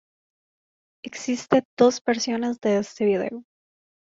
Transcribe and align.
Existe 1.05 1.63
dos 1.77 2.01
versiones 2.03 2.59
de 2.59 2.77
este 2.77 3.05
video. 3.05 3.45